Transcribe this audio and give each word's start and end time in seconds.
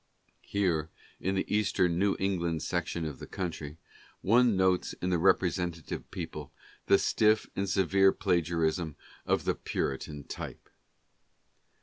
Here 0.47 0.89
in 1.19 1.35
the 1.35 1.45
eastern 1.47 1.99
New 1.99 2.15
England 2.19 2.63
section 2.63 3.05
of 3.05 3.19
the 3.19 3.27
country, 3.27 3.77
one 4.21 4.57
notes 4.57 4.93
in 4.93 5.11
the 5.11 5.19
representative 5.19 6.09
people, 6.09 6.51
the 6.87 6.97
stiff 6.97 7.45
and 7.55 7.69
severe 7.69 8.11
pharisaism 8.11 8.95
of 9.27 9.43
the 9.45 9.53
Puritan 9.53 10.23
type. 10.23 10.69